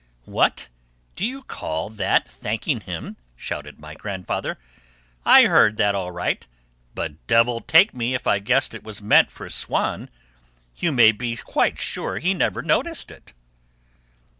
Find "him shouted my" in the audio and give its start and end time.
2.81-3.93